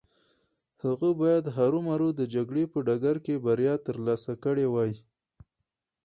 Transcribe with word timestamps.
هغه 0.83 1.09
بايد 1.19 1.45
هرو 1.57 1.79
مرو 1.87 2.09
د 2.19 2.21
جګړې 2.33 2.63
په 2.73 2.79
ډګر 2.87 3.15
کې 3.25 3.43
بريا 3.45 3.73
ترلاسه 3.87 4.33
کړې 4.43 4.65
وای. 4.73 4.93